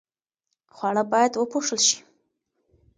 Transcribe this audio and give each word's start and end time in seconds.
خواړه 0.75 1.03
باید 1.11 1.33
وپوښل 1.35 1.79
شي. 1.87 1.97